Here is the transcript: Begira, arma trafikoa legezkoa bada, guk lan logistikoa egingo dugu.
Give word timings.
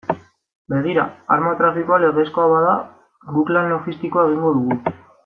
Begira, 0.73 1.03
arma 1.35 1.51
trafikoa 1.59 1.99
legezkoa 2.05 2.47
bada, 2.53 2.73
guk 3.37 3.53
lan 3.59 3.69
logistikoa 3.75 4.25
egingo 4.31 4.57
dugu. 4.57 4.79